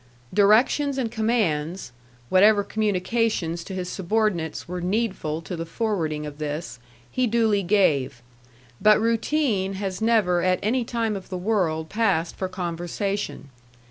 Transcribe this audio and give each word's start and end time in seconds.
Directions 0.33 0.97
and 0.97 1.11
commands 1.11 1.91
whatever 2.29 2.63
communications 2.63 3.63
to 3.65 3.75
his 3.75 3.87
subordinates 3.87 4.67
were 4.67 4.81
needful 4.81 5.43
to 5.43 5.55
the 5.55 5.63
forwarding 5.63 6.25
of 6.25 6.39
this 6.39 6.79
he 7.11 7.27
duly 7.27 7.61
gave. 7.61 8.23
But 8.81 8.99
routine 8.99 9.73
has 9.73 10.01
never 10.01 10.41
at 10.41 10.57
any 10.63 10.83
time 10.85 11.15
of 11.15 11.29
the 11.29 11.37
world 11.37 11.87
passed 11.87 12.35
for 12.35 12.47
conversation. 12.49 13.49